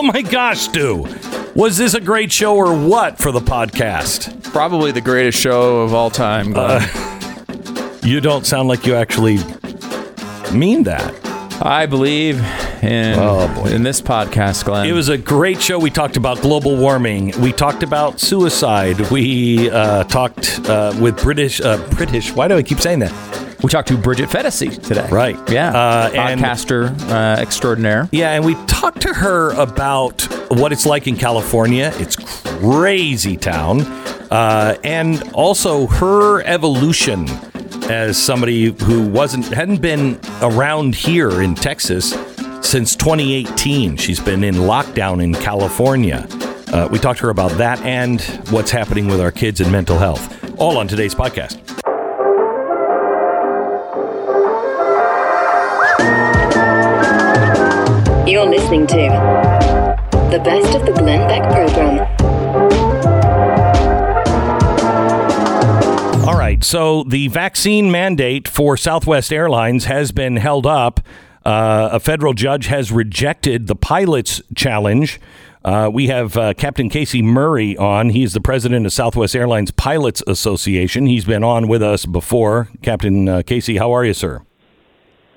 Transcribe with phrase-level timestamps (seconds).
[0.00, 1.06] Oh my gosh, Stu.
[1.54, 4.42] Was this a great show or what for the podcast?
[4.44, 6.52] Probably the greatest show of all time.
[6.54, 6.88] Glenn.
[8.02, 9.36] You don't sound like you actually
[10.54, 11.14] mean that.
[11.62, 12.38] I believe
[12.82, 14.86] in Oh, in this podcast, Glenn.
[14.86, 15.78] It was a great show.
[15.78, 17.38] We talked about global warming.
[17.38, 18.98] We talked about suicide.
[19.10, 21.60] We uh, talked uh, with British.
[21.60, 22.32] Uh, British.
[22.32, 23.12] Why do I keep saying that?
[23.62, 25.06] We talked to Bridget Phetasy today.
[25.10, 25.36] Right.
[25.50, 25.70] Yeah.
[25.76, 28.08] Uh, Podcaster uh, extraordinaire.
[28.10, 31.92] Yeah, and we talked to her about what it's like in California.
[31.96, 33.82] It's crazy town,
[34.30, 37.28] uh, and also her evolution
[37.90, 42.12] as somebody who wasn't hadn't been around here in Texas
[42.62, 43.96] since 2018.
[43.98, 46.26] She's been in lockdown in California.
[46.72, 49.98] Uh, we talked to her about that and what's happening with our kids and mental
[49.98, 50.58] health.
[50.58, 51.79] All on today's podcast.
[58.70, 62.06] Listening to the best of the Glenn Beck program.
[66.24, 66.62] All right.
[66.62, 71.00] So the vaccine mandate for Southwest Airlines has been held up.
[71.44, 75.20] Uh, a federal judge has rejected the pilot's challenge.
[75.64, 78.10] Uh, we have uh, Captain Casey Murray on.
[78.10, 81.06] He's the president of Southwest Airlines Pilots Association.
[81.06, 82.68] He's been on with us before.
[82.82, 84.42] Captain uh, Casey, how are you, sir?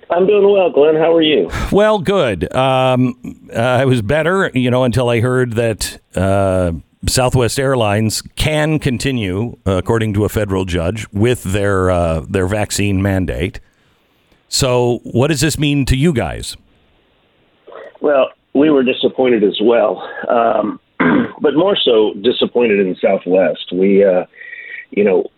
[0.10, 0.96] I'm doing well, Glenn.
[0.96, 1.50] How are you?
[1.72, 2.54] Well, good.
[2.54, 6.74] Um, uh, I was better, you know, until I heard that uh,
[7.08, 13.02] Southwest Airlines can continue, uh, according to a federal judge, with their uh, their vaccine
[13.02, 13.60] mandate.
[14.48, 16.56] So, what does this mean to you guys?
[18.02, 20.80] Well, we were disappointed as well, um,
[21.42, 23.72] but more so disappointed in Southwest.
[23.74, 24.26] We, uh,
[24.92, 25.32] you know,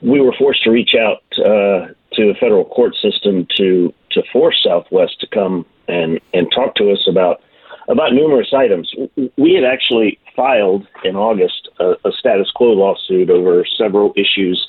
[0.00, 4.60] we were forced to reach out uh, to the federal court system to to force
[4.64, 7.40] Southwest to come and and talk to us about
[7.88, 8.92] about numerous items.
[9.36, 14.68] We had actually filed in August a, a status quo lawsuit over several issues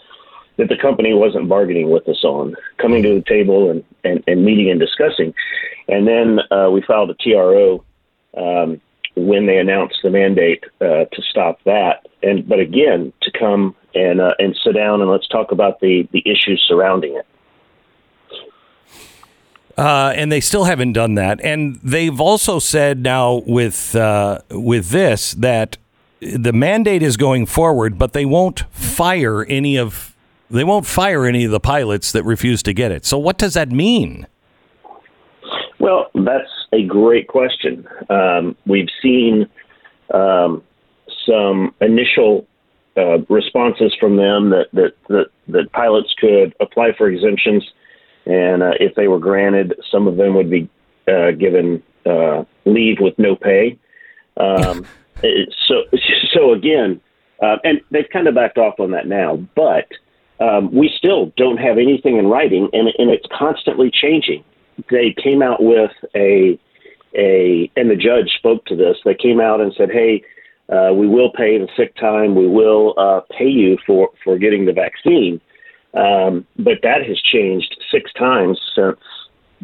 [0.58, 4.44] that the company wasn't bargaining with us on, coming to the table and, and, and
[4.44, 5.33] meeting and discussing.
[5.88, 7.83] And then uh, we filed a TRO
[8.38, 8.82] um,
[9.15, 12.08] when they announced the mandate uh, to stop that.
[12.23, 16.08] And but again, to come and uh, and sit down and let's talk about the
[16.11, 17.26] the issues surrounding it.
[19.77, 21.39] Uh, and they still haven't done that.
[21.43, 25.77] And they've also said now with uh, with this that
[26.20, 30.15] the mandate is going forward, but they won't fire any of
[30.49, 33.05] they won't fire any of the pilots that refuse to get it.
[33.05, 34.27] So what does that mean?
[35.80, 37.88] Well, that's a great question.
[38.09, 39.49] Um, we've seen
[40.14, 40.61] um,
[41.26, 42.45] some initial
[42.98, 47.64] uh, responses from them that, that, that, that pilots could apply for exemptions,
[48.26, 50.70] and uh, if they were granted, some of them would be
[51.08, 53.77] uh, given uh, leave with no pay.
[54.37, 54.86] Um,
[55.67, 55.83] so,
[56.33, 57.02] so again,
[57.42, 59.87] uh, and they've kind of backed off on that now, but
[60.39, 64.43] um, we still don't have anything in writing, and, and it's constantly changing
[64.89, 66.59] they came out with a
[67.15, 68.98] a and the judge spoke to this.
[69.03, 70.23] They came out and said, "Hey,
[70.70, 72.36] uh, we will pay the sick time.
[72.36, 75.42] We will uh, pay you for for getting the vaccine."
[75.93, 78.99] Um, but that has changed six times since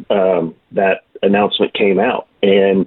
[0.09, 2.85] um, that announcement came out, and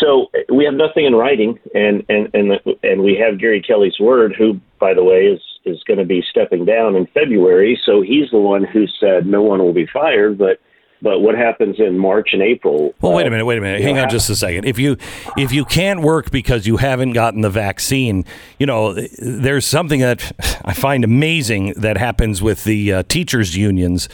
[0.00, 4.34] so we have nothing in writing, and and and and we have Gary Kelly's word,
[4.36, 7.78] who, by the way, is is going to be stepping down in February.
[7.84, 10.60] So he's the one who said no one will be fired, but
[11.02, 12.94] but what happens in March and April?
[13.00, 13.82] Well, wait a uh, minute, wait a minute.
[13.82, 14.64] Hang know, on just a second.
[14.64, 14.96] If you
[15.36, 18.24] if you can't work because you haven't gotten the vaccine,
[18.58, 20.32] you know, there's something that
[20.64, 24.08] I find amazing that happens with the uh, teachers unions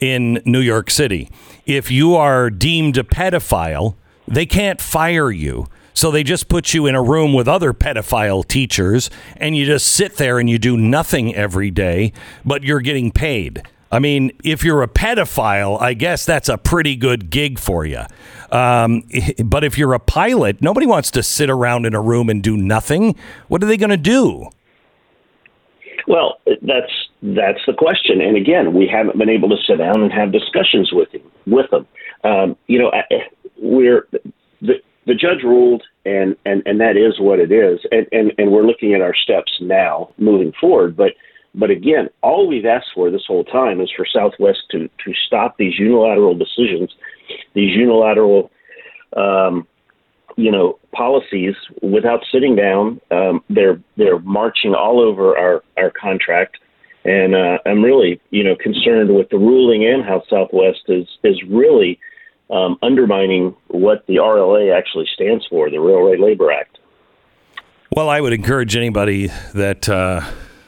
[0.00, 1.30] in New York City.
[1.64, 3.94] If you are deemed a pedophile,
[4.26, 5.66] they can't fire you.
[5.94, 9.86] So they just put you in a room with other pedophile teachers and you just
[9.86, 12.12] sit there and you do nothing every day,
[12.44, 13.62] but you're getting paid.
[13.92, 18.02] I mean, if you're a pedophile, I guess that's a pretty good gig for you.
[18.50, 19.02] Um,
[19.44, 22.56] but if you're a pilot, nobody wants to sit around in a room and do
[22.56, 23.14] nothing.
[23.48, 24.48] What are they going to do?
[26.08, 28.20] Well, that's that's the question.
[28.20, 31.70] And again, we haven't been able to sit down and have discussions with him with
[31.70, 31.86] them.
[32.24, 33.28] Um, you know, I-
[33.58, 34.08] we're
[34.60, 34.74] the
[35.06, 37.78] the judge ruled, and and and that is what it is.
[37.92, 40.96] And and and we're looking at our steps now moving forward.
[40.96, 41.12] But
[41.54, 45.56] but again, all we've asked for this whole time is for Southwest to to stop
[45.58, 46.94] these unilateral decisions,
[47.54, 48.50] these unilateral.
[49.16, 49.66] Um,
[50.36, 53.00] you know policies without sitting down.
[53.10, 56.58] Um, they're they're marching all over our our contract,
[57.04, 61.42] and uh, I'm really you know concerned with the ruling and how Southwest is is
[61.48, 61.98] really
[62.50, 66.78] um, undermining what the RLA actually stands for, the Railway Labor Act.
[67.94, 69.88] Well, I would encourage anybody that.
[69.88, 70.22] Uh,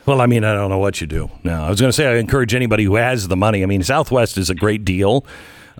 [0.07, 1.67] well, I mean, I don't know what you do now.
[1.67, 3.63] I was going to say I encourage anybody who has the money.
[3.63, 5.25] I mean, Southwest is a great deal,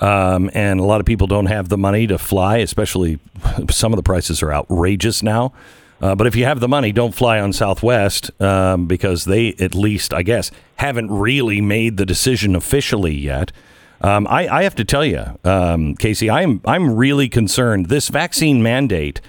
[0.01, 2.59] um, and a lot of people don't have the money to fly.
[2.59, 3.19] Especially,
[3.71, 5.53] some of the prices are outrageous now.
[6.01, 9.75] Uh, but if you have the money, don't fly on Southwest um, because they, at
[9.75, 13.53] least, I guess, haven't really made the decision officially yet.
[14.01, 17.87] Um, I, I, have to tell you, um, Casey, I'm I'm really concerned.
[17.87, 19.23] This vaccine mandate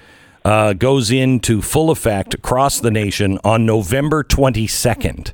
[0.46, 5.32] uh, goes into full effect across the nation on November 22nd,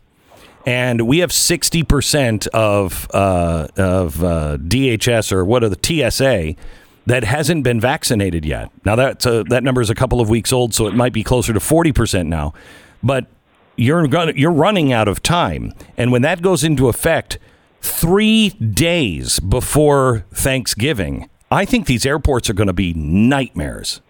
[0.64, 5.78] and we have 60 percent of uh, of uh, DHS or what are the
[6.10, 6.54] TSA
[7.04, 8.70] that hasn't been vaccinated yet.
[8.86, 11.52] Now that that number is a couple of weeks old, so it might be closer
[11.52, 12.54] to 40 percent now,
[13.02, 13.26] but
[13.76, 17.38] you're gonna, you're running out of time, and when that goes into effect
[17.82, 21.28] three days before Thanksgiving.
[21.50, 24.00] I think these airports are going to be nightmares.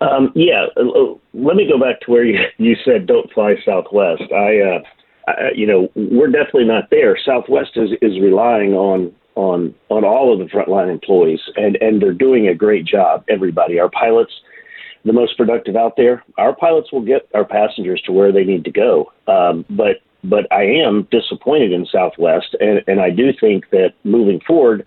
[0.00, 3.54] Um, yeah, uh, uh, let me go back to where you, you said don't fly
[3.64, 4.24] Southwest.
[4.32, 4.80] I, uh,
[5.28, 7.18] I, you know, we're definitely not there.
[7.24, 12.14] Southwest is, is relying on on on all of the frontline employees, and and they're
[12.14, 13.24] doing a great job.
[13.28, 14.32] Everybody, our pilots,
[15.04, 16.24] the most productive out there.
[16.38, 19.12] Our pilots will get our passengers to where they need to go.
[19.28, 24.40] Um, but but I am disappointed in Southwest, and, and I do think that moving
[24.46, 24.84] forward,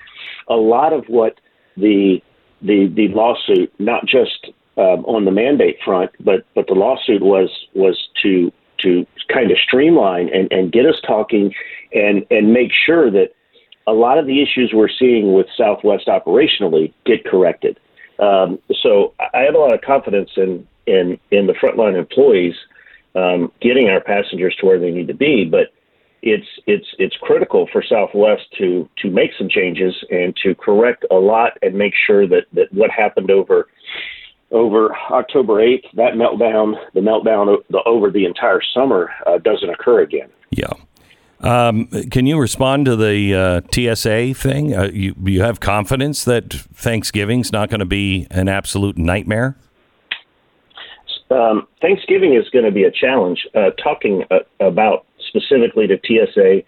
[0.48, 1.40] a lot of what
[1.78, 2.22] the
[2.62, 7.50] the the lawsuit, not just um, on the mandate front, but but the lawsuit was
[7.74, 11.54] was to to kind of streamline and, and get us talking
[11.94, 13.34] and and make sure that
[13.88, 17.78] a lot of the issues we're seeing with Southwest operationally get corrected.
[18.20, 22.56] Um, so I have a lot of confidence in in in the frontline employees
[23.16, 25.44] um, getting our passengers to where they need to be.
[25.44, 25.74] But
[26.22, 31.16] it's it's it's critical for Southwest to to make some changes and to correct a
[31.16, 33.68] lot and make sure that that what happened over
[34.52, 40.30] over October 8th, that meltdown, the meltdown over the entire summer, uh, doesn't occur again.
[40.52, 40.74] Yeah.
[41.42, 44.76] Um, can you respond to the uh, TSA thing?
[44.76, 49.56] Uh, you you have confidence that Thanksgiving's not going to be an absolute nightmare?
[51.32, 53.48] Um, Thanksgiving is going to be a challenge.
[53.56, 56.64] Uh, talking uh, about specifically to TSA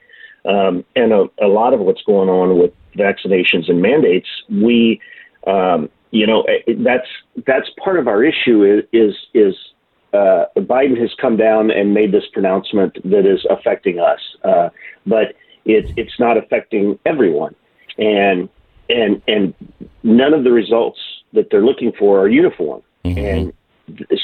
[0.49, 5.01] um, and a, a, lot of what's going on with vaccinations and mandates, we,
[5.47, 6.45] um, you know,
[6.79, 7.07] that's
[7.47, 8.63] that's part of our issue.
[8.63, 9.55] Is is, is
[10.13, 14.69] uh, Biden has come down and made this pronouncement that is affecting us, uh,
[15.05, 15.35] but
[15.65, 17.55] it's it's not affecting everyone,
[17.97, 18.49] and
[18.89, 19.53] and and
[20.03, 20.99] none of the results
[21.33, 23.17] that they're looking for are uniform, mm-hmm.
[23.17, 23.53] and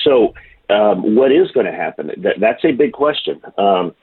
[0.04, 0.34] so,
[0.70, 2.12] um, what is going to happen?
[2.18, 3.42] That, that's a big question.
[3.58, 3.96] Um,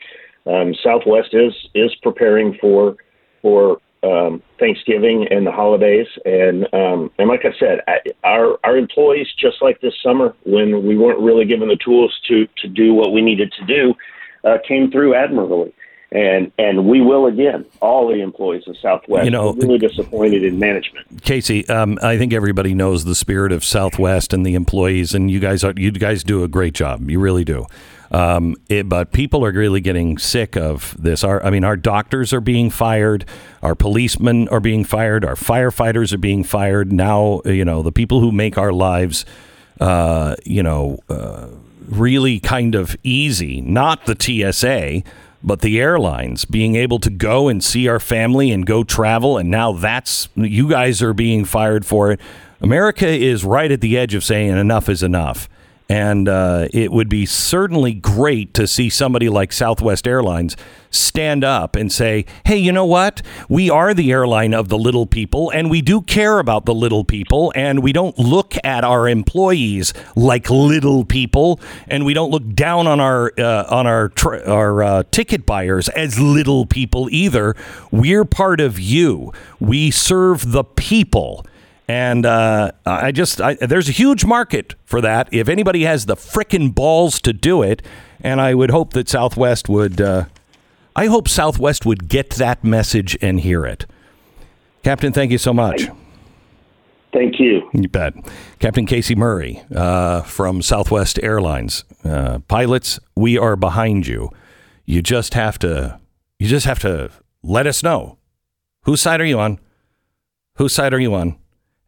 [0.47, 2.97] um, Southwest is is preparing for
[3.43, 7.81] for um, Thanksgiving and the holidays, and um, and like I said,
[8.23, 12.47] our our employees, just like this summer when we weren't really given the tools to
[12.59, 13.95] to do what we needed to do,
[14.45, 15.73] uh, came through admirably
[16.15, 17.67] and and we will again.
[17.83, 19.25] All the employees of Southwest.
[19.25, 21.23] You know, We're really disappointed in management.
[21.23, 25.41] Casey, um, I think everybody knows the spirit of Southwest and the employees, and you
[25.41, 27.11] guys are you guys do a great job.
[27.11, 27.67] You really do.
[28.11, 31.25] Um, it, but people are really getting sick of this.
[31.25, 33.25] Our, I mean, our doctors are being fired,
[33.63, 36.93] our policemen are being fired, our firefighters are being fired.
[36.93, 39.25] Now, you know, the people who make our lives,
[39.81, 41.49] uh, you know, uh,
[41.89, 45.03] really kind of easy, not the TSA
[45.45, 49.51] but the airlines being able to go and see our family and go travel and
[49.51, 52.21] now that's you guys are being fired for it
[52.63, 55.49] america is right at the edge of saying enough is enough
[55.89, 60.57] and uh, it would be certainly great to see somebody like Southwest Airlines
[60.91, 63.21] stand up and say, hey, you know what?
[63.49, 67.05] We are the airline of the little people, and we do care about the little
[67.05, 72.55] people, and we don't look at our employees like little people, and we don't look
[72.55, 77.55] down on our uh, on our tr- our uh, ticket buyers as little people either.
[77.91, 79.33] We're part of you.
[79.61, 81.45] We serve the people.
[81.87, 85.29] And uh, I just, I, there's a huge market for that.
[85.33, 87.83] If anybody has the frickin' balls to do it,
[88.21, 90.25] and I would hope that Southwest would, uh,
[90.97, 93.85] I hope Southwest would get that message and hear it.
[94.83, 95.89] Captain, thank you so much.
[97.13, 97.69] Thank you.
[97.73, 98.15] You bet.
[98.59, 101.85] Captain Casey Murray uh, from Southwest Airlines.
[102.03, 104.31] Uh, pilots, we are behind you.
[104.85, 106.01] You just have to,
[106.39, 107.11] you just have to
[107.43, 108.19] let us know.
[108.83, 109.61] Whose side are you on?
[110.57, 111.37] Whose side are you on?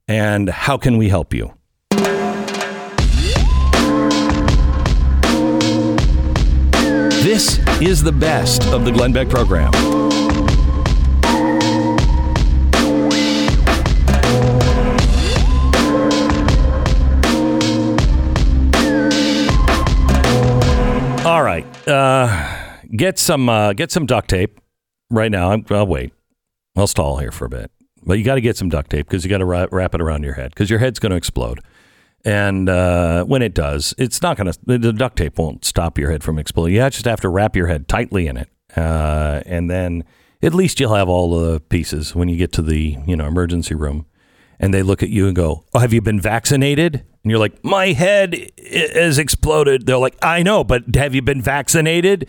[0.09, 1.53] and how can we help you?
[7.23, 9.75] This is the best of the Glenn Beck program.
[21.27, 24.61] All right, uh, get some uh, get some duct tape
[25.11, 25.51] right now.
[25.51, 26.13] i will wait.
[26.77, 27.73] I'll stall here for a bit
[28.07, 30.01] but you got to get some duct tape because you got to wrap, wrap it
[30.01, 31.61] around your head because your head's going to explode.
[32.25, 34.59] And uh, when it does, it's not going to.
[34.65, 36.75] The duct tape won't stop your head from exploding.
[36.75, 40.03] You just have to wrap your head tightly in it, uh, and then
[40.43, 43.75] at least you'll have all the pieces when you get to the you know emergency
[43.75, 44.07] room.
[44.59, 47.63] And they look at you and go, "Oh, have you been vaccinated?" And you're like,
[47.63, 48.51] "My head
[48.95, 52.29] has exploded." They're like, "I know, but have you been vaccinated?"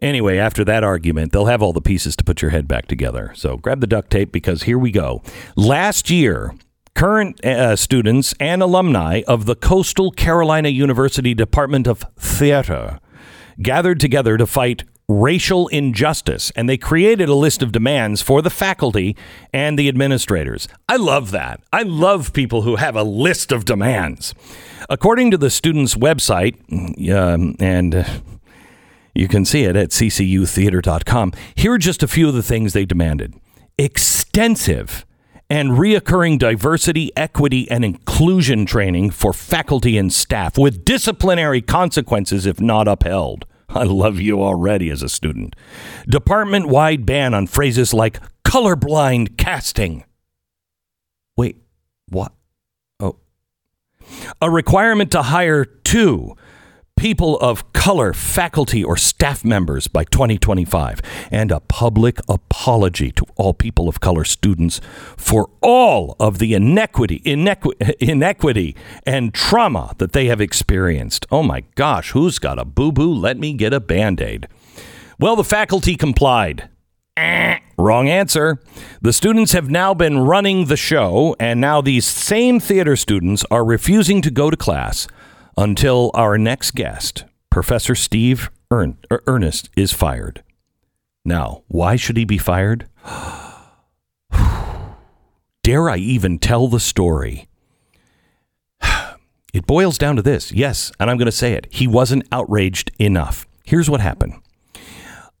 [0.00, 3.32] Anyway, after that argument, they'll have all the pieces to put your head back together.
[3.34, 5.22] So grab the duct tape because here we go.
[5.56, 6.54] Last year,
[6.94, 13.00] current uh, students and alumni of the Coastal Carolina University Department of Theater
[13.60, 18.50] gathered together to fight racial injustice, and they created a list of demands for the
[18.50, 19.16] faculty
[19.52, 20.68] and the administrators.
[20.88, 21.60] I love that.
[21.72, 24.34] I love people who have a list of demands.
[24.90, 26.56] According to the students' website,
[27.10, 28.04] um, and uh,
[29.18, 31.32] you can see it at ccutheater.com.
[31.56, 33.34] Here are just a few of the things they demanded
[33.76, 35.04] extensive
[35.50, 42.60] and reoccurring diversity, equity, and inclusion training for faculty and staff with disciplinary consequences if
[42.60, 43.44] not upheld.
[43.68, 45.56] I love you already as a student.
[46.08, 50.04] Department wide ban on phrases like colorblind casting.
[51.36, 51.56] Wait,
[52.08, 52.32] what?
[53.00, 53.16] Oh.
[54.40, 56.36] A requirement to hire two
[56.98, 61.00] people of color faculty or staff members by 2025
[61.30, 64.80] and a public apology to all people of color students
[65.16, 68.74] for all of the inequity inequi- inequity
[69.06, 71.24] and trauma that they have experienced.
[71.30, 73.14] Oh my gosh, who's got a boo-boo?
[73.14, 74.48] Let me get a band-aid.
[75.20, 76.68] Well, the faculty complied.
[77.78, 78.60] Wrong answer.
[79.00, 83.64] The students have now been running the show, and now these same theater students are
[83.64, 85.06] refusing to go to class
[85.58, 90.44] until our next guest, Professor Steve Ern- Er- Ernest, is fired.
[91.24, 92.86] Now, why should he be fired?
[95.62, 97.48] Dare I even tell the story?
[99.54, 100.52] It boils down to this.
[100.52, 101.66] Yes, and I'm going to say it.
[101.70, 103.46] He wasn't outraged enough.
[103.64, 104.34] Here's what happened.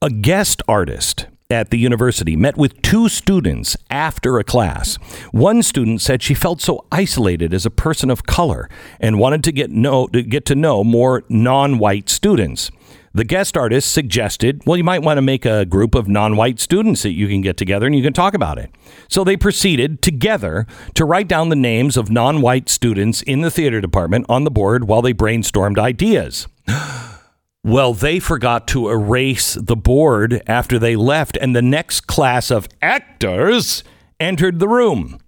[0.00, 4.96] A guest artist at the university met with two students after a class.
[5.32, 8.68] One student said she felt so isolated as a person of color
[9.00, 12.70] and wanted to get know to get to know more non-white students.
[13.14, 16.60] The guest artist suggested, well, you might want to make a group of non white
[16.60, 18.70] students that you can get together and you can talk about it.
[19.08, 23.50] So they proceeded together to write down the names of non white students in the
[23.50, 26.46] theater department on the board while they brainstormed ideas.
[27.64, 32.68] Well, they forgot to erase the board after they left, and the next class of
[32.80, 33.82] actors
[34.20, 35.18] entered the room.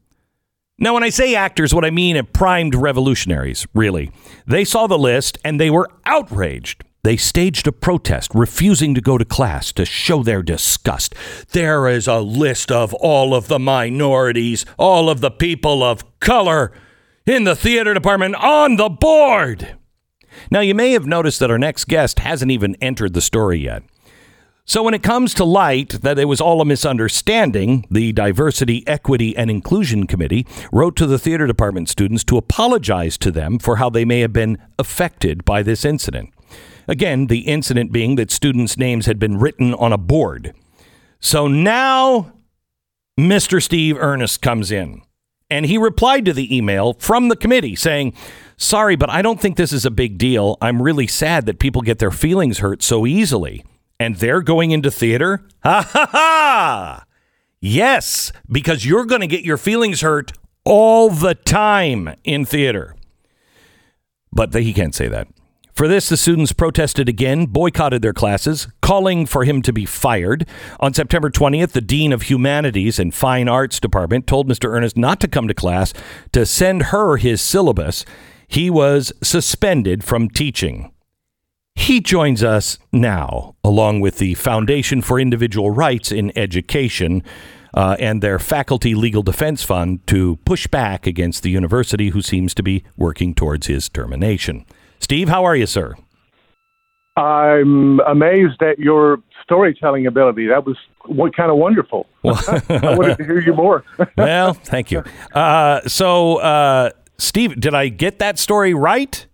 [0.78, 4.10] Now, when I say actors, what I mean are primed revolutionaries, really.
[4.46, 6.84] They saw the list and they were outraged.
[7.02, 11.14] They staged a protest, refusing to go to class to show their disgust.
[11.52, 16.72] There is a list of all of the minorities, all of the people of color
[17.26, 19.76] in the theater department on the board.
[20.50, 23.82] Now, you may have noticed that our next guest hasn't even entered the story yet.
[24.64, 29.36] So, when it comes to light that it was all a misunderstanding, the Diversity, Equity,
[29.36, 33.90] and Inclusion Committee wrote to the theater department students to apologize to them for how
[33.90, 36.30] they may have been affected by this incident.
[36.86, 40.54] Again, the incident being that students' names had been written on a board.
[41.20, 42.32] So now
[43.18, 43.62] Mr.
[43.62, 45.02] Steve Ernest comes in
[45.50, 48.14] and he replied to the email from the committee saying,
[48.62, 50.58] Sorry, but I don't think this is a big deal.
[50.60, 53.64] I'm really sad that people get their feelings hurt so easily.
[53.98, 55.42] And they're going into theater?
[55.62, 57.04] Ha ha ha!
[57.60, 60.32] Yes, because you're going to get your feelings hurt
[60.64, 62.96] all the time in theater.
[64.32, 65.28] But he can't say that.
[65.74, 70.46] For this, the students protested again, boycotted their classes, calling for him to be fired.
[70.80, 74.70] On September 20th, the Dean of Humanities and Fine Arts Department told Mr.
[74.70, 75.94] Ernest not to come to class
[76.32, 78.04] to send her his syllabus.
[78.50, 80.90] He was suspended from teaching.
[81.76, 87.22] He joins us now, along with the Foundation for Individual Rights in Education
[87.72, 92.52] uh, and their Faculty Legal Defense Fund, to push back against the university, who seems
[92.54, 94.66] to be working towards his termination.
[94.98, 95.94] Steve, how are you, sir?
[97.16, 100.48] I'm amazed at your storytelling ability.
[100.48, 100.76] That was
[101.06, 102.08] what kind of wonderful.
[102.24, 102.38] Well,
[102.68, 103.84] I wanted to hear you more.
[104.16, 105.04] well, thank you.
[105.32, 109.26] Uh, so, uh, Steve, did I get that story right?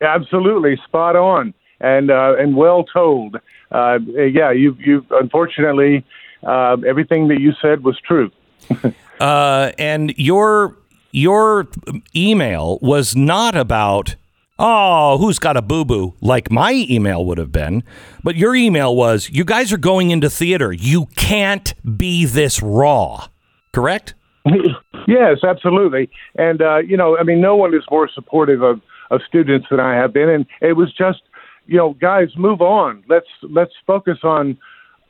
[0.00, 3.36] Absolutely, spot on, and uh, and well told.
[3.70, 6.04] Uh, yeah, you you unfortunately
[6.42, 8.30] uh, everything that you said was true.
[9.20, 10.76] Uh, and your
[11.12, 11.68] your
[12.16, 14.16] email was not about
[14.56, 16.14] Oh, who's got a boo boo?
[16.20, 17.82] Like my email would have been.
[18.22, 20.72] But your email was, you guys are going into theater.
[20.72, 23.26] You can't be this raw.
[23.72, 24.14] Correct?
[25.08, 26.10] yes, absolutely.
[26.36, 29.80] And uh, you know, I mean, no one is more supportive of of students than
[29.80, 31.22] I have been, and it was just,
[31.66, 33.04] you know, guys, move on.
[33.08, 34.58] Let's let's focus on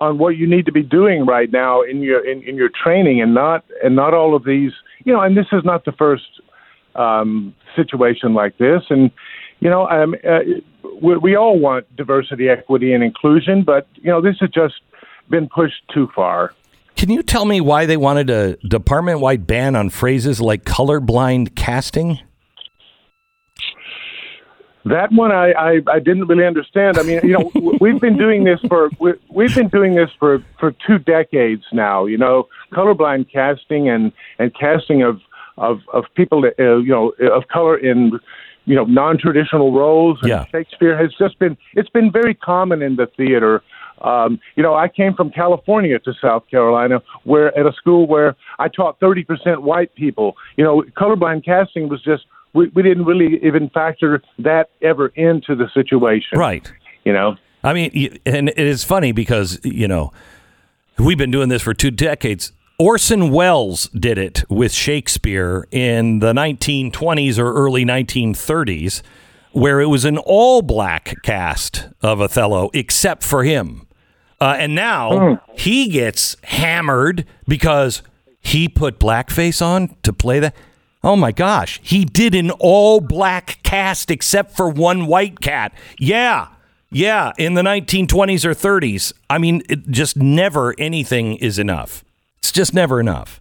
[0.00, 3.20] on what you need to be doing right now in your in, in your training,
[3.20, 4.72] and not and not all of these.
[5.04, 6.40] You know, and this is not the first
[6.94, 9.10] um, situation like this, and
[9.60, 10.40] you know, um, uh,
[11.00, 14.74] we, we all want diversity, equity, and inclusion, but you know, this has just
[15.28, 16.52] been pushed too far.
[16.96, 21.54] Can you tell me why they wanted a department wide ban on phrases like colorblind
[21.56, 22.20] casting?
[24.84, 26.98] That one I, I, I didn't really understand.
[26.98, 30.44] I mean, you know, we've been doing this for we, we've been doing this for
[30.60, 32.04] for two decades now.
[32.04, 35.20] You know, colorblind casting and and casting of
[35.56, 38.20] of of people that, uh, you know of color in
[38.66, 40.18] you know non-traditional roles.
[40.20, 40.44] And Yeah.
[40.52, 43.62] Shakespeare has just been it's been very common in the theater.
[44.00, 48.36] Um, you know, I came from California to South Carolina, where at a school where
[48.58, 50.36] I taught 30% white people.
[50.56, 52.24] You know, colorblind casting was just
[52.54, 56.38] we, we didn't really even factor that ever into the situation.
[56.38, 56.70] Right.
[57.04, 57.36] You know.
[57.62, 60.12] I mean, and it is funny because, you know,
[60.98, 62.52] we've been doing this for two decades.
[62.78, 69.02] Orson Welles did it with Shakespeare in the 1920s or early 1930s,
[69.54, 73.86] where it was an all black cast of Othello, except for him.
[74.40, 78.02] Uh, and now he gets hammered because
[78.40, 80.54] he put blackface on to play that.
[81.02, 85.72] Oh my gosh, he did an all black cast except for one white cat.
[85.98, 86.48] Yeah.
[86.90, 89.12] Yeah, in the 1920s or 30s.
[89.28, 92.04] I mean, it just never anything is enough.
[92.38, 93.40] It's just never enough.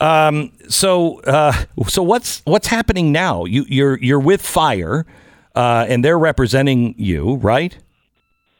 [0.00, 1.52] Um, so, uh,
[1.86, 3.44] so what's what's happening now?
[3.44, 5.04] You, you're you're with Fire,
[5.54, 7.76] uh, and they're representing you, right?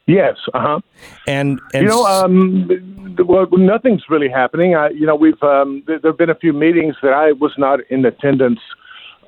[0.07, 0.37] Yes.
[0.53, 0.81] Uh huh.
[1.27, 4.75] And and You know, um, well, nothing's really happening.
[4.75, 7.81] I, you know, we've um, there have been a few meetings that I was not
[7.91, 8.61] in attendance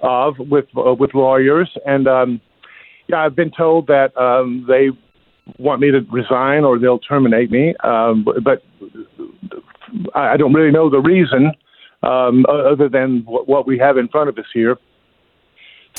[0.03, 2.41] of with uh, with lawyers, and um,
[3.09, 4.91] yeah, I've been told that um, they
[5.59, 7.75] want me to resign or they'll terminate me.
[7.83, 8.63] Um, but,
[10.15, 11.53] I don't really know the reason,
[12.03, 14.79] um, other than what, what we have in front of us here.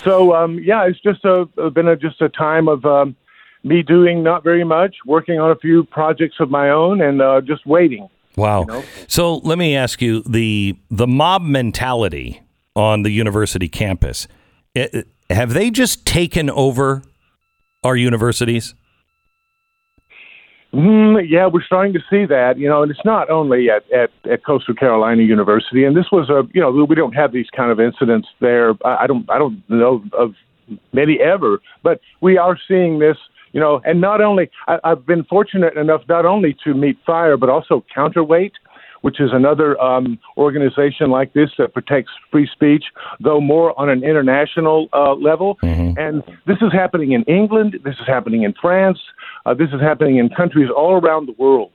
[0.04, 3.16] So um, yeah, it's just a been a, just a time of um,
[3.64, 7.42] me doing not very much, working on a few projects of my own, and uh,
[7.42, 8.10] just waiting.
[8.36, 8.64] Wow.
[8.64, 8.84] know?
[9.08, 12.42] So let me ask you the the mob mentality
[12.76, 14.28] on the university campus.
[14.74, 17.02] it- have they just taken over
[17.84, 18.76] our universities?
[20.74, 24.10] Mm, yeah, we're starting to see that, you know, and it's not only at, at,
[24.30, 27.72] at Coastal Carolina University, and this was a, you know, we don't have these kind
[27.72, 28.74] of incidents there.
[28.84, 30.34] I I don't, I don't know of
[30.92, 33.18] many ever, but we are seeing this,
[33.52, 37.38] you know, and not only I, I've been fortunate enough not only to meet Fire,
[37.38, 38.54] but also Counterweight,
[39.04, 42.86] which is another um, organization like this that protects free speech,
[43.20, 45.58] though more on an international uh, level.
[45.98, 47.78] And this is happening in England.
[47.84, 49.00] This is happening in France.
[49.46, 51.72] Uh, this is happening in countries all around the world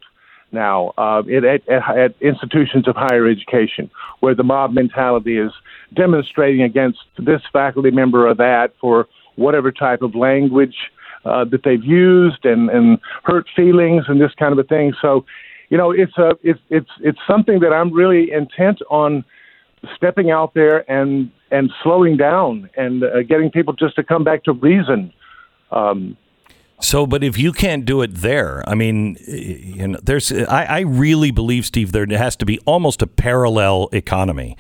[0.53, 5.53] now uh, at, at, at institutions of higher education, where the mob mentality is
[5.95, 10.77] demonstrating against this faculty member or that for whatever type of language
[11.25, 14.95] uh, that they've used and, and hurt feelings and this kind of a thing.
[15.03, 15.27] So,
[15.69, 19.25] you know, it's a it's it's it's something that I'm really intent on
[19.97, 24.45] stepping out there and and slowing down and uh, getting people just to come back
[24.45, 25.13] to reason.
[25.71, 26.17] Um,
[26.81, 30.31] So, but if you can't do it there, I mean, you know, there's.
[30.33, 34.57] I, I really believe, Steve, there has to be almost a parallel economy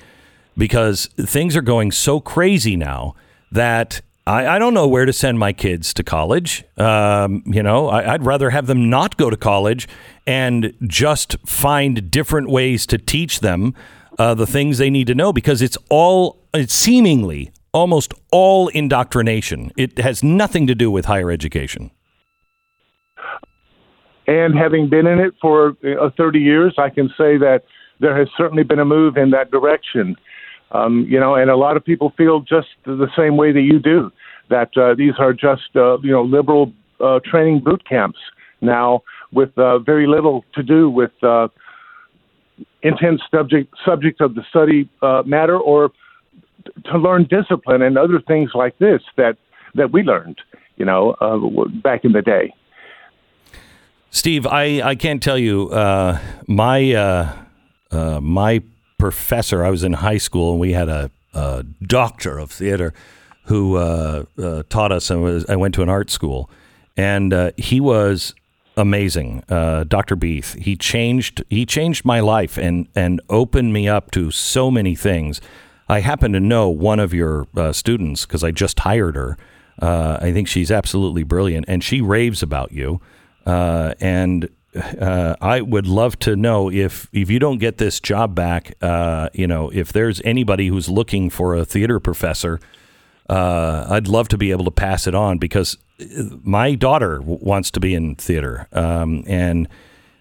[0.56, 3.14] because things are going so crazy now
[3.52, 6.62] that I, I don't know where to send my kids to college.
[6.76, 9.88] Um, you know, I, I'd rather have them not go to college
[10.26, 13.74] and just find different ways to teach them
[14.18, 19.72] uh, the things they need to know because it's all it's seemingly almost all indoctrination.
[19.78, 21.90] It has nothing to do with higher education.
[24.26, 27.62] And having been in it for uh, 30 years, I can say that
[27.98, 30.16] there has certainly been a move in that direction.
[30.70, 33.78] Um, you know, and a lot of people feel just the same way that you
[33.78, 34.12] do.
[34.50, 38.18] That uh, these are just uh, you know liberal uh, training boot camps
[38.60, 41.48] now, with uh, very little to do with uh,
[42.82, 45.90] intense subject subject of the study uh, matter or
[46.84, 49.36] to learn discipline and other things like this that
[49.74, 50.40] that we learned.
[50.76, 52.54] You know, uh, back in the day.
[54.10, 57.36] Steve, I, I can't tell you uh, my uh,
[57.90, 58.62] uh, my
[58.98, 59.64] professor.
[59.64, 62.94] I was in high school and we had a, a doctor of theater
[63.48, 66.50] who uh, uh, taught us, and was I went to an art school,
[66.96, 68.34] and uh, he was
[68.76, 70.16] amazing, uh, Dr.
[70.16, 70.54] Beeth.
[70.54, 75.40] He changed he changed my life and and opened me up to so many things.
[75.88, 79.38] I happen to know one of your uh, students because I just hired her.
[79.80, 83.00] Uh, I think she's absolutely brilliant, and she raves about you.
[83.46, 84.50] And
[85.00, 89.30] uh, I would love to know if if you don't get this job back, uh,
[89.32, 92.60] you know, if there's anybody who's looking for a theater professor,
[93.28, 95.76] uh, I'd love to be able to pass it on because
[96.42, 99.68] my daughter w- wants to be in theater, um, and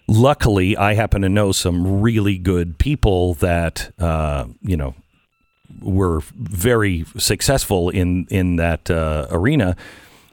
[0.08, 4.96] luckily I happen to know some really good people that uh, you know
[5.82, 9.76] were very successful in in that uh, arena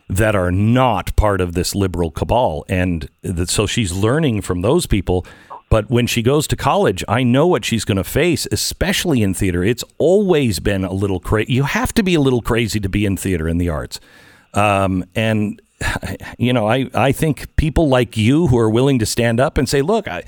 [0.08, 3.08] that are not part of this liberal cabal, and
[3.46, 5.24] so she's learning from those people.
[5.74, 9.34] But when she goes to college, I know what she's going to face, especially in
[9.34, 9.64] theater.
[9.64, 11.52] It's always been a little crazy.
[11.52, 13.98] You have to be a little crazy to be in theater in the arts.
[14.52, 15.60] Um, and,
[16.38, 19.68] you know, I, I think people like you who are willing to stand up and
[19.68, 20.22] say, look, I,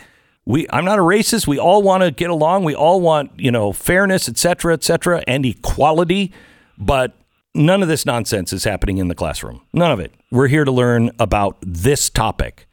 [0.46, 1.46] we, I'm not a racist.
[1.46, 2.64] We all want to get along.
[2.64, 6.32] We all want, you know, fairness, et cetera, et cetera, and equality.
[6.76, 7.14] But
[7.54, 9.62] none of this nonsense is happening in the classroom.
[9.72, 10.12] None of it.
[10.32, 12.66] We're here to learn about this topic.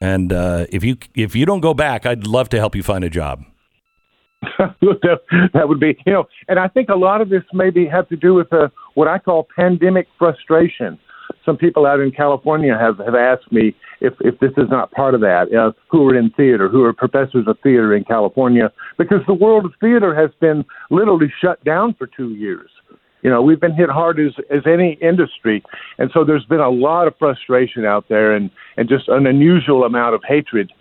[0.00, 3.04] And uh, if you if you don't go back, I'd love to help you find
[3.04, 3.44] a job.
[4.58, 8.16] that, would be, you know, and I think a lot of this maybe have to
[8.16, 10.98] do with uh, what I call pandemic frustration.
[11.44, 15.14] Some people out in California have, have asked me if, if this is not part
[15.14, 19.20] of that, uh, who are in theater, who are professors of theater in California, because
[19.26, 22.70] the world of theater has been literally shut down for two years.
[23.22, 25.62] You know, we've been hit hard as as any industry,
[25.98, 29.84] and so there's been a lot of frustration out there, and and just an unusual
[29.84, 30.72] amount of hatred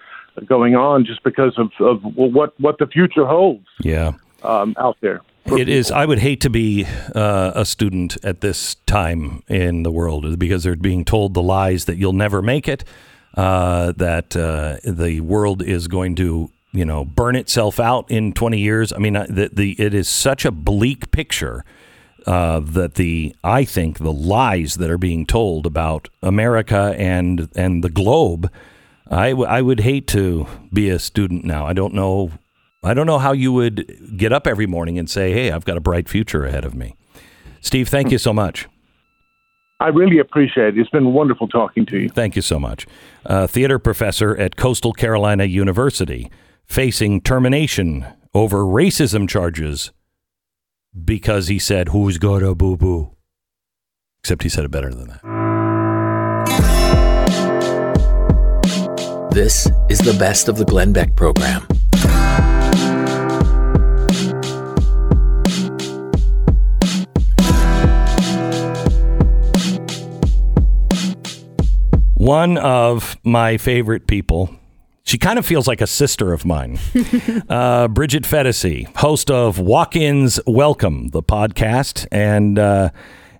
[0.46, 4.14] going on just because of of what what the future holds Yeah.
[4.44, 5.22] um, out there.
[5.48, 5.92] It is.
[5.92, 10.64] I would hate to be uh, a student at this time in the world because
[10.64, 12.84] they're being told the lies that you'll never make it,
[13.36, 18.60] uh, that uh, the world is going to, you know, burn itself out in 20
[18.60, 18.92] years.
[18.92, 21.64] I mean, the, the it is such a bleak picture
[22.28, 27.84] uh, that the I think the lies that are being told about America and and
[27.84, 28.52] the globe.
[29.10, 31.66] I, w- I would hate to be a student now.
[31.66, 32.32] I don't know.
[32.84, 35.78] I don't know how you would get up every morning and say, "Hey, I've got
[35.78, 36.96] a bright future ahead of me."
[37.62, 38.68] Steve, thank you so much.
[39.80, 40.80] I really appreciate it.
[40.80, 42.10] It's been wonderful talking to you.
[42.10, 42.86] Thank you so much.
[43.26, 46.30] Uh, theater professor at Coastal Carolina University,
[46.66, 49.92] facing termination over racism charges
[51.06, 53.16] because he said, "Who's got a boo boo?"
[54.20, 55.22] Except he said it better than that.
[59.32, 61.62] This is the best of the Glenn Beck program.
[72.16, 74.50] One of my favorite people.
[75.08, 76.78] She kind of feels like a sister of mine.
[77.50, 82.90] uh, Bridget Phetasy, host of Walk-ins Welcome, the podcast, and uh,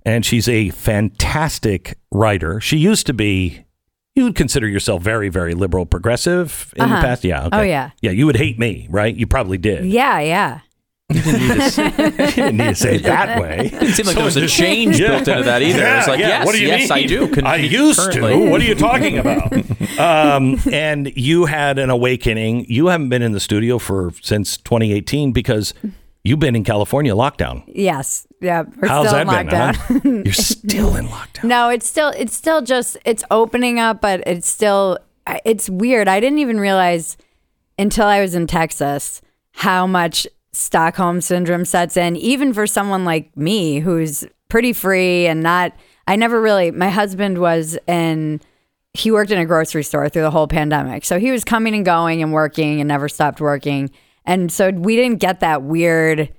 [0.06, 2.62] and she's a fantastic writer.
[2.62, 3.66] She used to be.
[4.16, 7.02] You would consider yourself very, very liberal, progressive in the Uh-huh.
[7.04, 7.26] past.
[7.26, 7.50] Yeah.
[7.52, 7.92] Oh, yeah.
[8.02, 8.12] Yeah.
[8.12, 9.14] You would hate me, right?
[9.14, 9.86] You probably did.
[9.86, 10.62] Yeah, yeah.
[11.10, 13.70] You didn't need to say, you didn't need to say it that way.
[13.72, 15.80] Didn't seem like there was a change built into that either.
[15.80, 16.28] Yeah, it's like, yeah.
[16.28, 16.92] yes, what do you yes, mean?
[16.92, 17.34] I do.
[17.34, 18.34] Con- I used currently.
[18.34, 18.50] to.
[18.52, 19.54] What are you talking about?
[20.00, 22.66] um, and you had an awakening.
[22.68, 25.74] You haven't been in the studio for since 2018 because
[26.26, 27.64] you've been in California lockdown.
[27.68, 28.28] Yes.
[28.42, 28.64] Yeah.
[28.64, 29.56] We're How's still that in been?
[29.56, 29.76] lockdown.
[30.04, 30.22] Huh?
[30.26, 31.46] You're still in lockdown.
[31.46, 34.98] No, it's still it's still just it's opening up, but it's still
[35.46, 36.10] it's weird.
[36.10, 37.16] I didn't even realize
[37.80, 39.22] until I was in Texas
[39.54, 45.44] how much Stockholm syndrome sets in, even for someone like me who's pretty free and
[45.44, 45.74] not.
[46.08, 46.72] I never really.
[46.72, 48.42] My husband was in.
[48.94, 51.86] He worked in a grocery store through the whole pandemic, so he was coming and
[51.86, 53.92] going and working and never stopped working.
[54.26, 56.34] And so we didn't get that weird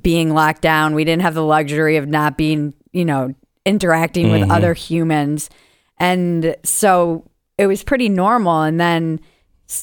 [0.00, 0.94] being locked down.
[0.94, 4.50] We didn't have the luxury of not being, you know, interacting with mm-hmm.
[4.50, 5.50] other humans.
[5.98, 8.62] And so it was pretty normal.
[8.62, 9.20] And then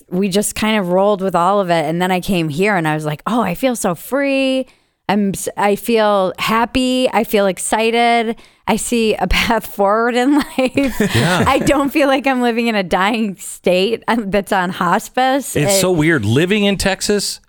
[0.09, 1.85] we just kind of rolled with all of it.
[1.85, 4.67] And then I came here and I was like, oh, I feel so free.
[5.09, 7.09] I'm, I feel happy.
[7.13, 8.35] I feel excited.
[8.67, 10.55] I see a path forward in life.
[11.15, 15.55] I don't feel like I'm living in a dying state um, that's on hospice.
[15.55, 17.39] It's It- so weird living in Texas.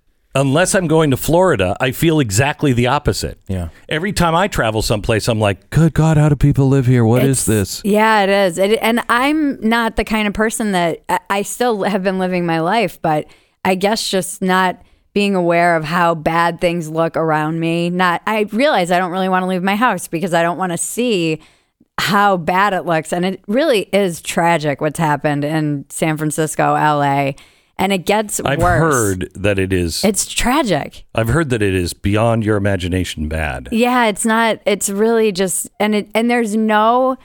[0.40, 3.40] Unless I'm going to Florida, I feel exactly the opposite.
[3.48, 3.68] Yeah.
[3.88, 7.04] Every time I travel someplace, I'm like, "Good God, how do people live here?
[7.04, 8.58] What is It's- this?" Yeah, it is.
[8.58, 12.46] It, and I'm not the kind of person that I, I still have been living
[12.46, 13.26] my life, but
[13.64, 14.80] I guess just not
[15.14, 17.90] being aware of how bad things look around me.
[17.90, 20.70] Not, I realize I don't really want to leave my house because I don't want
[20.70, 21.40] to see
[21.98, 23.12] how bad it looks.
[23.12, 27.32] And it really is tragic what's happened in San Francisco, LA.
[27.78, 28.50] And it gets worse.
[28.50, 28.80] I've worse.
[28.80, 30.04] heard that it is.
[30.04, 31.04] It's tragic.
[31.14, 33.68] I've heard that it is beyond your imagination bad.
[33.70, 37.16] Yeah, it's not it's really just and it and there's no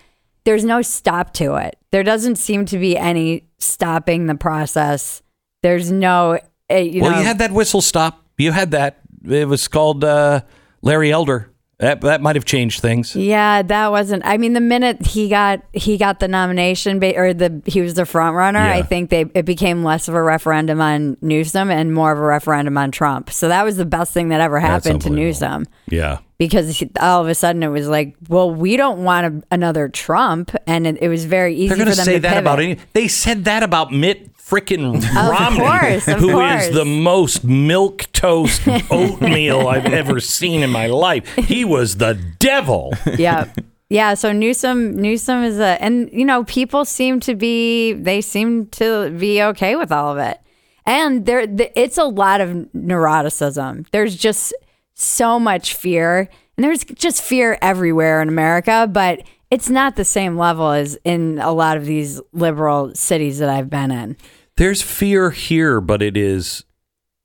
[0.46, 1.78] there's no stop to it.
[1.92, 5.24] There doesn't seem to be any stopping the process.
[5.63, 6.39] There's no
[6.72, 8.24] uh, you well, know you had that whistle stop.
[8.38, 9.00] You had that.
[9.28, 10.42] It was called uh,
[10.82, 11.53] Larry Elder.
[11.84, 13.13] That that might have changed things.
[13.13, 14.26] Yeah, that wasn't.
[14.26, 18.06] I mean, the minute he got he got the nomination, or the he was the
[18.06, 18.60] front runner.
[18.60, 18.74] Yeah.
[18.76, 22.22] I think they it became less of a referendum on Newsom and more of a
[22.22, 23.30] referendum on Trump.
[23.32, 25.10] So that was the best thing that ever happened to.
[25.10, 26.19] Newsom Yeah.
[26.38, 30.56] because all of a sudden it was like, well, we don't want a, another Trump,
[30.65, 32.43] and it, it was very easy They're going to say that pivot.
[32.43, 32.78] about any.
[32.93, 36.69] They said that about Mitt frickin' Romney, course, who is course.
[36.69, 41.27] the most milk toast oatmeal I've ever seen in my life.
[41.36, 42.93] He was the devil.
[43.17, 43.51] yeah.
[43.89, 48.65] Yeah, so Newsom Newsom is a and you know, people seem to be they seem
[48.67, 50.39] to be okay with all of it.
[50.86, 53.86] And there th- it's a lot of neuroticism.
[53.91, 54.53] There's just
[54.95, 56.29] so much fear.
[56.58, 59.21] And there's just fear everywhere in America, but
[59.54, 63.70] it's not the same level as in a lot of these liberal cities that I've
[63.70, 64.18] been in.
[64.58, 66.63] There's fear here, but it is.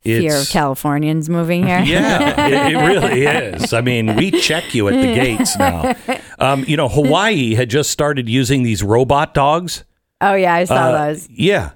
[0.02, 1.80] It's, Fear of Californians moving here.
[1.80, 3.72] Yeah, it, it really is.
[3.72, 5.94] I mean, we check you at the gates now.
[6.38, 9.84] Um, you know, Hawaii had just started using these robot dogs.
[10.20, 11.28] Oh yeah, I saw Uh, those.
[11.30, 11.70] Yeah.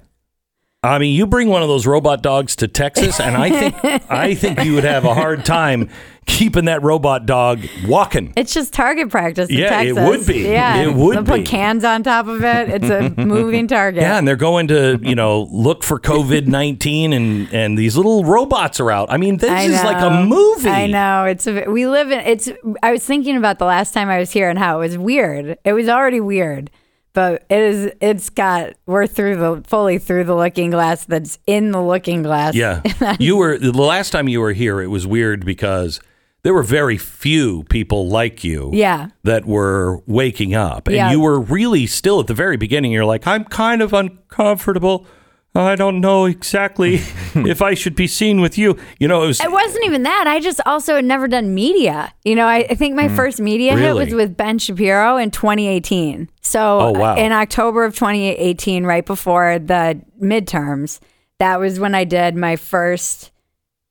[0.85, 4.35] I mean, you bring one of those robot dogs to Texas, and I think I
[4.35, 5.89] think you would have a hard time
[6.27, 8.33] keeping that robot dog walking.
[8.37, 10.41] It's just target practice in Yeah, it would be.
[10.41, 11.43] Yeah, It would They'll be.
[11.43, 12.69] put cans on top of it.
[12.83, 14.03] It's a moving target.
[14.03, 18.25] Yeah, and they're going to you know look for COVID nineteen, and and these little
[18.25, 19.09] robots are out.
[19.09, 20.69] I mean, this I is like a movie.
[20.69, 21.27] I know.
[21.27, 22.51] It's a, we live in it's
[22.83, 25.59] I was thinking about the last time I was here and how it was weird.
[25.65, 26.73] It was already weird.
[27.15, 31.71] But it is it's got we're through the fully through the looking glass that's in
[31.71, 32.55] the looking glass.
[32.55, 32.81] Yeah,
[33.19, 34.81] you were the last time you were here.
[34.81, 36.01] It was weird because
[36.43, 38.71] there were very few people like you.
[38.73, 39.09] Yeah.
[39.25, 41.11] that were waking up, and Yeah.
[41.13, 42.93] you were really still at the very beginning.
[42.93, 45.07] You're like, I'm kind of uncomfortable.
[45.55, 46.95] I don't know exactly
[47.35, 48.79] if I should be seen with you.
[48.99, 49.41] You know, it was.
[49.41, 50.27] It wasn't even that.
[50.27, 52.15] I just also had never done media.
[52.25, 53.97] You know, I, I think my first media hit Hmm.
[53.99, 56.31] Was with Ben Shapiro in 2018.
[56.41, 57.17] So Oh, wow.
[57.17, 61.01] in October of 2018, right before the midterms,
[61.39, 63.31] that was when I did my first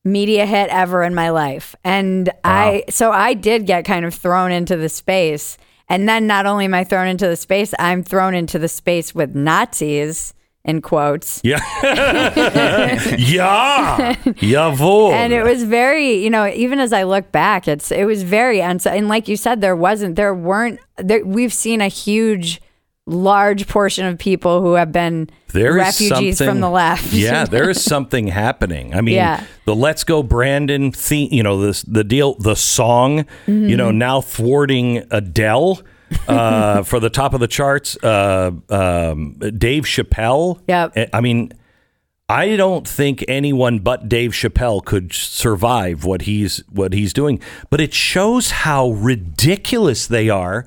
[0.04, 1.76] media hit ever in my life.
[1.84, 5.58] And I, so I did get kind of thrown into the space.
[5.88, 9.14] And then not only am I thrown into the space, I'm thrown into the space
[9.14, 11.40] with Nazis in quotes.
[11.42, 11.58] yeah,
[13.18, 15.12] yeah, jawohl.
[15.12, 18.62] and it was very you know even as i look back it's it was very
[18.62, 22.60] uns- and like you said there wasn't there weren't there, we've seen a huge
[23.06, 27.82] large portion of people who have been There refugees from the left yeah, there is
[27.82, 28.94] something happening.
[28.94, 29.42] I mean, Yeah.
[29.64, 33.76] the "Let's Go Brandon" theme, you know, this the deal, the song, you mm-hmm.
[33.76, 35.82] know, now thwarting Adele
[36.28, 37.96] uh, for the top of the charts.
[38.02, 40.60] Uh, um, Dave Chappelle.
[40.68, 40.92] Yep.
[40.96, 41.52] I- I mean,
[42.28, 47.40] I don't think anyone but Dave Chappelle could survive what he's what he's doing.
[47.68, 50.64] But it shows how ridiculous they are.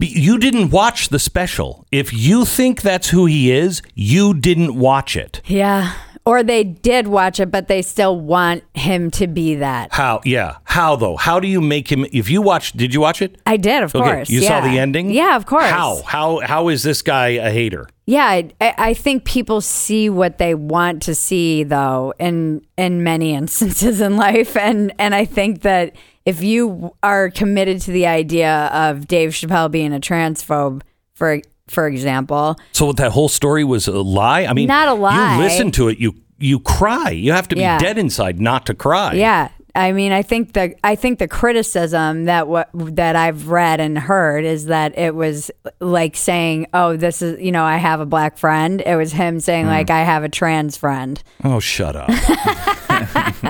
[0.00, 1.86] You didn't watch the special.
[1.90, 5.40] If you think that's who he is, you didn't watch it.
[5.46, 5.94] yeah
[6.26, 10.20] or they did watch it but they still want him to be that How?
[10.24, 10.56] Yeah.
[10.64, 11.16] How though?
[11.16, 12.06] How do you make him?
[12.12, 13.40] If you watch, did you watch it?
[13.46, 15.10] i did of course You saw the ending.
[15.10, 16.02] yeah of course How?
[16.02, 16.40] How?
[16.40, 17.88] How is this guy a hater?
[18.06, 23.34] Yeah, I, I think people see what they want to see, though, in in many
[23.42, 28.66] instances in life, and and I think that if you are committed to the idea
[28.74, 30.82] of Dave Chappelle being a transphobe,
[31.14, 34.44] for for example, So that whole story was a lie.
[34.44, 35.36] I mean, Not a lie.
[35.36, 37.10] You listen to it, you you cry.
[37.10, 37.78] You have to be Yeah.
[37.78, 39.14] dead inside not to cry.
[39.14, 43.80] yeah, I mean, I think the I think the criticism that what that I've read
[43.80, 45.50] and heard is that it was
[45.80, 49.40] like saying, "Oh, this is you know, I have a black friend." It was him
[49.40, 49.70] saying hmm.
[49.70, 52.08] like, "I have a trans friend." Oh, shut up.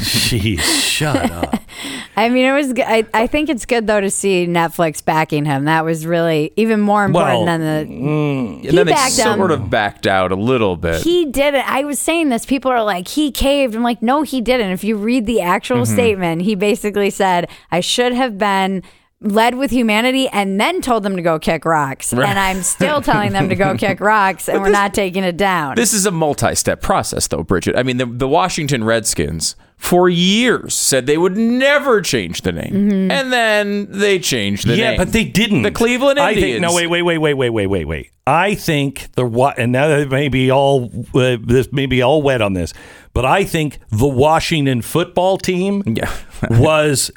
[0.00, 1.60] Jeez, shut up.
[2.16, 2.72] I mean, it was.
[3.12, 5.64] I think it's good though to see Netflix backing him.
[5.64, 7.92] That was really even more important Well, than the.
[7.94, 11.02] And He then they backed sort of backed out a little bit.
[11.02, 11.68] He didn't.
[11.68, 12.46] I was saying this.
[12.46, 13.74] People are like, he caved.
[13.74, 14.70] I'm like, no, he didn't.
[14.70, 15.92] If you read the actual Mm-hmm.
[15.94, 18.82] statement, he basically said, I should have been
[19.20, 22.12] led with humanity and then told them to go kick rocks.
[22.12, 25.76] And I'm still telling them to go kick rocks and we're not taking it down.
[25.76, 27.76] This is a multi-step process, though, Bridget.
[27.76, 32.72] I mean, the, the Washington Redskins for years said they would never change the name,
[32.72, 33.10] Mm-hmm.
[33.10, 34.92] and then they changed the yeah, name.
[34.98, 35.62] Yeah, but they didn't.
[35.62, 36.52] The Cleveland I Indians.
[36.52, 36.74] think no.
[36.74, 38.10] Wait, wait, wait, wait, wait, wait, wait, wait.
[38.26, 42.22] I think the what, and now that may be all uh, this may be all
[42.22, 42.72] wet on this,
[43.12, 46.10] but I think the Washington football team Yeah.
[46.50, 47.10] was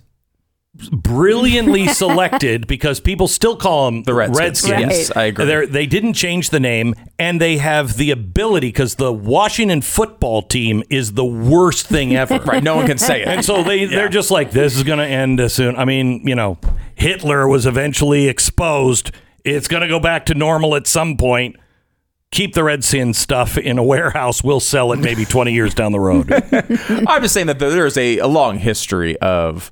[0.91, 4.65] brilliantly selected because people still call them The Redskins.
[4.67, 5.45] Yes, I agree.
[5.45, 10.41] They're, they didn't change the name, and they have the ability because the Washington football
[10.41, 12.37] team is the worst thing ever.
[12.47, 13.27] Right, no one can say it.
[13.27, 15.75] And so they they're just like this is going to end soon.
[15.75, 16.57] I mean, you know,
[16.95, 19.11] Hitler was eventually exposed.
[19.43, 21.57] It's going to go back to normal at some point.
[22.31, 24.43] Keep the Redskins stuff in a warehouse.
[24.43, 26.31] We'll sell it maybe 20 years down the road.
[27.07, 29.71] I'm just saying that there's a, a long history of.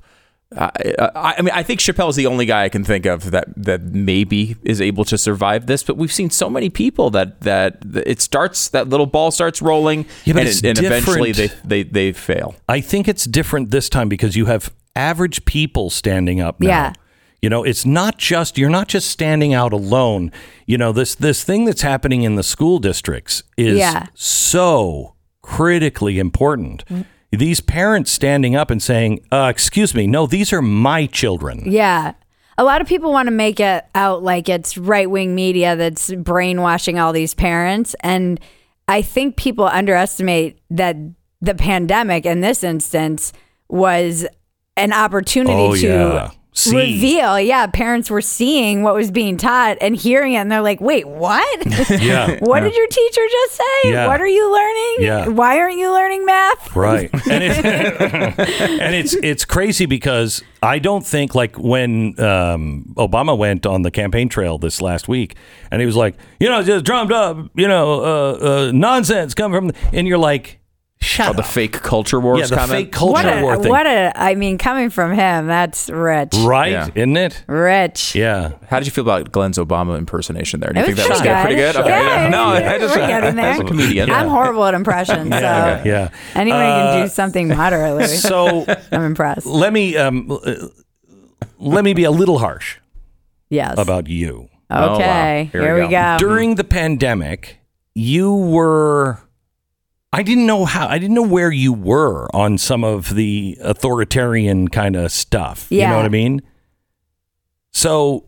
[0.56, 3.48] I, I mean, I think Chappelle is the only guy I can think of that
[3.56, 5.82] that maybe is able to survive this.
[5.82, 10.06] But we've seen so many people that that it starts that little ball starts rolling,
[10.24, 11.68] Yeah, but and, it's and eventually they, different.
[11.68, 12.54] they they fail.
[12.68, 16.68] I think it's different this time because you have average people standing up now.
[16.68, 16.92] Yeah.
[17.42, 20.30] You know, it's not just you're not just standing out alone.
[20.64, 24.06] You know, this this thing that's happening in the school districts is Yeah.
[24.14, 26.84] so critically important.
[26.86, 27.04] Mm.
[27.32, 32.12] These parents standing up and saying, uh, "Excuse me, no, these are my children." Yeah.
[32.58, 36.10] A lot of people want to make it out like it's right wing media that's
[36.14, 37.94] brainwashing all these parents.
[38.00, 38.40] And
[38.88, 40.96] I think people underestimate that
[41.42, 43.32] the pandemic in this instance
[43.68, 44.26] was
[44.76, 46.30] an opportunity Oh, to yeah.
[46.56, 46.74] See.
[46.74, 47.38] reveal.
[47.38, 51.06] Yeah, parents were seeing what was being taught and hearing it, and they're like, wait,
[51.06, 51.66] what?
[52.06, 52.38] Yeah.
[52.40, 53.92] what did your teacher just say?
[53.92, 54.06] Yeah.
[54.06, 54.96] What are you learning?
[55.00, 55.28] Yeah.
[55.28, 56.74] Why aren't you learning math?
[56.74, 57.10] Right.
[57.26, 57.64] And, it,
[58.80, 63.90] and it's it's crazy because I don't think like when um, Obama went on the
[63.90, 65.36] campaign trail this last week
[65.70, 68.32] and he was like, you know, just drummed up, you know, uh,
[68.68, 70.60] uh, nonsense coming from, and you're like,
[71.06, 71.36] shut Oh, up.
[71.36, 72.70] the fake culture wars yeah, the comment.
[72.72, 73.70] fake culture What a, war thing.
[73.70, 76.34] what a, I mean, coming from him, that's rich.
[76.44, 76.88] right, Yeah.
[76.94, 77.44] isn't it?
[77.46, 78.14] Rich.
[78.14, 78.52] Yeah.
[78.68, 80.72] How did you feel about Glenn's Obama impersonation there?
[80.72, 81.42] Do you It think was that was pretty good?
[81.42, 81.72] pretty good?
[81.74, 81.80] good.
[81.82, 82.28] Okay, Yeah, yeah.
[82.28, 83.68] No, I just we're getting as a there.
[83.68, 84.10] comedian.
[84.10, 85.82] I'm horrible at impressions, so Yeah.
[85.84, 86.08] yeah.
[86.34, 89.46] anyone who can Uh, do something moderately, So I'm impressed.
[89.46, 90.54] let me um, uh,
[91.58, 92.76] let me be a little harsh
[93.48, 93.74] Yes.
[93.78, 94.48] about you.
[94.68, 94.94] Oh, wow.
[94.96, 95.48] okay.
[95.52, 95.90] Here Here, we we go.
[95.90, 96.16] go.
[96.18, 97.58] during the pandemic,
[97.94, 99.20] you were.
[100.12, 100.86] I didn't know how.
[100.88, 105.66] I didn't know where you were on some of the authoritarian kind of stuff.
[105.70, 105.84] Yeah.
[105.84, 106.42] You know what I mean?
[107.72, 108.24] So,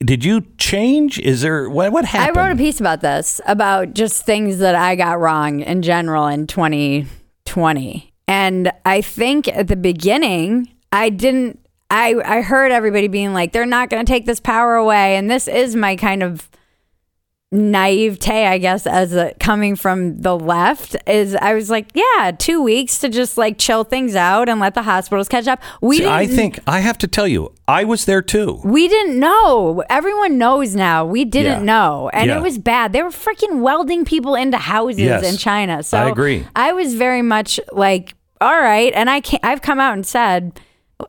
[0.00, 1.18] did you change?
[1.18, 1.92] Is there what?
[1.92, 2.38] What happened?
[2.38, 6.26] I wrote a piece about this about just things that I got wrong in general
[6.26, 8.12] in 2020.
[8.28, 13.66] And I think at the beginning, I didn't I I heard everybody being like they're
[13.66, 16.48] not going to take this power away and this is my kind of
[17.52, 22.62] naivete I guess as a, coming from the left is I was like, yeah, 2
[22.62, 25.60] weeks to just like chill things out and let the hospitals catch up.
[25.80, 28.60] We See, didn't I think I have to tell you, I was there too.
[28.64, 29.82] we didn't know.
[29.90, 31.04] Everyone knows now.
[31.04, 31.72] We didn't Yeah.
[31.74, 32.08] know.
[32.12, 32.38] And Yeah.
[32.38, 32.92] it was bad.
[32.92, 35.28] They were freaking welding people into houses Yes.
[35.28, 35.82] in China.
[35.82, 36.46] So I agree.
[36.54, 38.92] I was very much like, all right.
[38.94, 40.60] And I can't, I've come out and said,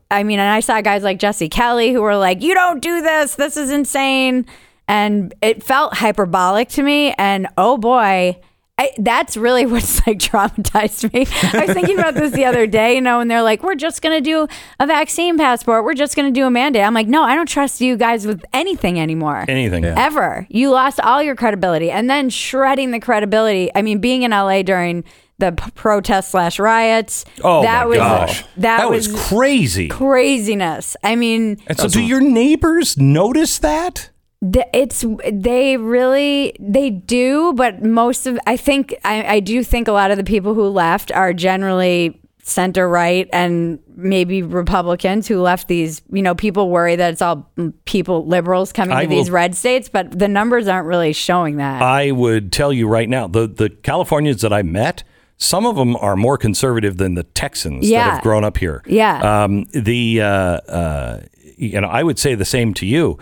[0.10, 3.02] I mean, and I saw guys like Jesse Kelly who were like, you don't do
[3.02, 3.36] this.
[3.36, 4.46] This is insane.
[4.92, 7.14] And it felt hyperbolic to me.
[7.18, 8.38] And oh boy,
[8.78, 11.26] I, that's really what's like traumatized me.
[11.58, 14.02] I was thinking about this the other day, you know, and they're like, we're just
[14.02, 14.48] going to do
[14.82, 15.86] a vaccine passport.
[15.86, 16.84] We're just going to do a mandate.
[16.84, 19.46] I'm like, no, I don't trust you guys with anything anymore.
[19.48, 19.86] Anything.
[19.86, 20.46] Ever.
[20.50, 21.90] You lost all your credibility.
[21.90, 23.72] And then shredding the credibility.
[23.74, 25.06] I mean, being in LA during
[25.38, 27.26] the p- protest slash riots.
[27.44, 29.88] Oh that my was, gosh, That, was, was, crazy.
[29.88, 30.96] craziness.
[31.04, 34.11] I mean, And so, do your neighbors notice that?
[34.42, 39.88] The- it's they really they do but most of i think I, I do think
[39.88, 45.40] a lot of the people who left are generally center right and maybe republicans who
[45.42, 47.48] left these you know people worry that it's all
[47.86, 51.84] people liberals coming I to these red states but the numbers aren't really showing that
[51.84, 55.04] I would tell you right now, the the Californians that I met,
[55.38, 58.82] some of them are more conservative than the Texans that have grown up here.
[58.86, 59.44] Yeah.
[59.44, 61.22] Um, the uh, uh,
[61.58, 63.18] you know, I would say the same to you.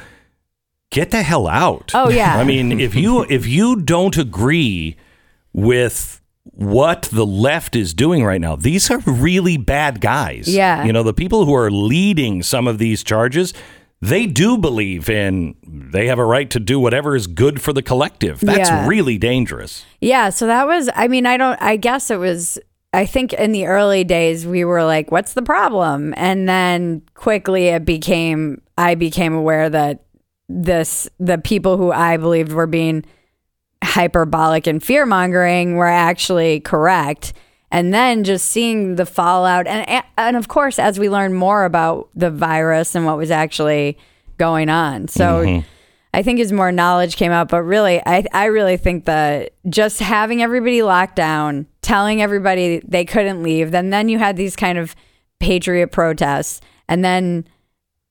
[0.91, 1.91] Get the hell out.
[1.93, 2.37] Oh, yeah.
[2.37, 4.95] I mean, if you if you don't agree
[5.53, 10.47] with what the left is doing right now, these are really bad guys.
[10.47, 10.83] Yeah.
[10.85, 13.53] You know, the people who are leading some of these charges,
[14.01, 17.81] they do believe in they have a right to do whatever is good for the
[17.83, 18.39] collective.
[18.39, 18.87] That's Yeah.
[18.87, 19.85] really dangerous.
[20.01, 22.57] Yeah, so that was I mean, I don't I guess it was
[22.93, 27.67] I think in the early days we were like, "What's the problem?" And then quickly
[27.67, 30.05] it became I became aware that
[30.49, 33.05] this the people who I believed were being
[33.83, 37.33] hyperbolic and fear mongering were actually correct.
[37.71, 42.09] And then just seeing the fallout, and and of course, as we learn more about
[42.15, 43.95] the virus and what was actually
[44.39, 45.67] going on, so mm-hmm.
[46.11, 47.47] I think as more knowledge came out.
[47.47, 53.05] But really, I I really think that just having everybody locked down, telling everybody they
[53.05, 54.95] couldn't leave, then then you had these kind of
[55.39, 57.45] patriot protests, and then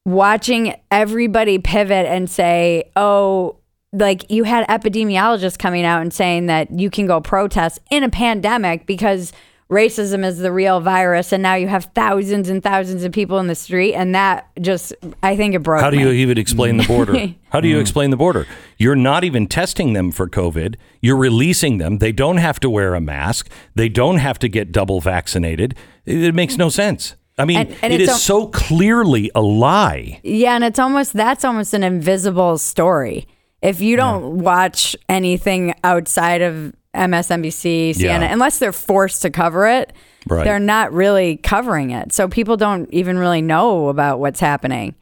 [0.05, 3.57] watching everybody pivot and say, oh,
[3.93, 8.11] like you had epidemiologists coming out and saying that you can go protest in a
[8.11, 9.33] pandemic because
[9.71, 13.49] racism is the real virus and now you have thousands and thousands of people in
[13.49, 16.87] the street and that just i think it broke How do you even explain the
[16.87, 17.35] border?
[17.51, 18.47] How do you explain the border?
[18.79, 20.77] You're not even testing them for COVID.
[21.01, 21.97] You're releasing them.
[21.97, 23.51] They don't have to wear a mask.
[23.75, 25.75] They don't have to get double vaccinated.
[26.05, 27.15] It, it makes no sense.
[27.39, 30.21] I mean, And- and it's is a- so clearly a lie.
[30.23, 33.27] Yeah, and it's almost that's almost an invisible story.
[33.63, 38.33] If you don't watch anything outside of MSNBC, CNN, Yeah.
[38.33, 39.93] unless they're forced to cover it,
[40.29, 40.45] Right.
[40.45, 42.13] they're not really covering it.
[42.13, 44.95] So people don't even really know about what's happening.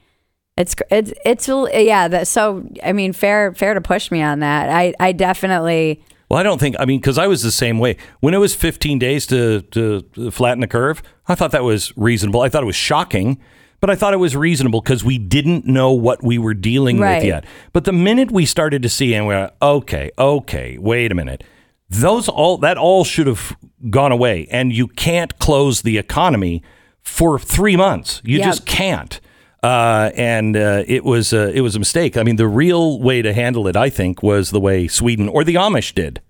[0.57, 2.09] It's it's it's yeah.
[2.09, 4.71] That, so I mean, fair fair to push me on that.
[4.71, 6.75] I I definitely Well, I don't think.
[6.79, 10.31] I mean, because I was the same way when it was 15 days to to
[10.31, 11.03] flatten the curve.
[11.29, 12.41] I thought that was reasonable.
[12.41, 13.39] I thought it was shocking,
[13.81, 17.17] but I thought it was reasonable because we didn't know what we were dealing Right.
[17.19, 17.45] with yet.
[17.73, 21.45] But the minute we started to see, and we're okay, okay, wait a minute.
[21.89, 23.57] Those all that all should have
[23.91, 26.63] gone away, and you can't close the economy
[27.03, 28.21] for three months.
[28.25, 28.45] You Yep.
[28.47, 29.21] just can't.
[29.63, 32.17] Uh, and uh, it was uh, it was a mistake.
[32.17, 35.43] I mean, the real way to handle it, I think, was the way Sweden or
[35.45, 36.21] the Amish did.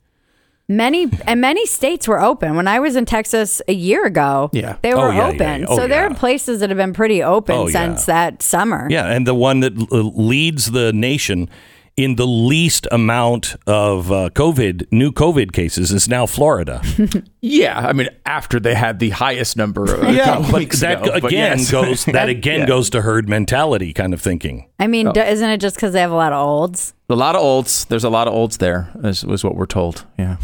[0.68, 2.56] Many and many states were open.
[2.56, 4.76] When I was in Texas a year ago, Yeah.
[4.82, 5.60] they Oh, were yeah, yeah, open.
[5.60, 5.66] yeah.
[5.68, 6.10] Oh, so there yeah.
[6.10, 7.72] are places that have been pretty open Oh, yeah.
[7.72, 8.88] since that summer.
[8.90, 11.48] Yeah, and the one that l- leads the nation
[11.96, 16.82] in the least amount of uh, COVID new COVID cases is now Florida.
[17.48, 21.12] Yeah, I mean, after they had the highest number of yeah, but weeks that ago,
[21.12, 21.70] again yes.
[21.70, 22.66] goes that again Yeah.
[22.66, 24.66] goes to herd mentality kind of thinking.
[24.80, 24.88] I Oh.
[24.88, 26.92] mean, d- isn't it just because they have a lot of olds?
[27.08, 27.84] a lot of olds.
[27.84, 30.04] There's a lot of olds there, is, was what we're told.
[30.18, 30.38] Yeah.